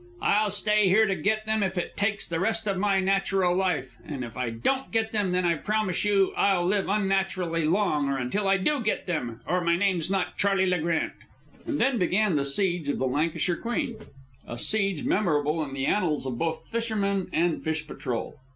[0.23, 3.97] I'll stay here to get them if it takes the rest of my natural life,
[4.03, 8.17] and if I don't get them, then I promise you I'll live unnaturally long or
[8.17, 11.13] until I do get them, or my name's not Charley Le Grant!"
[11.67, 13.97] And then began the siege of the Lancashire Queen,
[14.47, 18.37] a siege memorable in the annals of both fishermen and fish patrol.